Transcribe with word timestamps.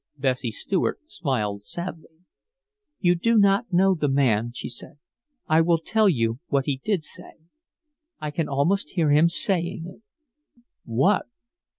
Bessie 0.17 0.49
Stuart 0.49 0.99
smiled 1.05 1.63
sadly. 1.63 2.21
"You 2.99 3.13
do 3.13 3.37
not 3.37 3.71
know 3.71 3.93
the 3.93 4.07
man," 4.07 4.51
said 4.51 4.97
she. 4.97 4.99
"I 5.47 5.61
will 5.61 5.77
tell 5.77 6.09
you 6.09 6.39
what 6.47 6.65
he 6.65 6.81
did 6.83 7.03
say. 7.03 7.33
I 8.19 8.31
can 8.31 8.49
almost 8.49 8.89
hear 8.93 9.11
him 9.11 9.29
saying 9.29 9.85
it." 9.85 10.01
"What?" 10.85 11.27